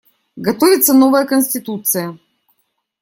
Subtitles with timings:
[0.35, 2.17] Готовится новая Конституция.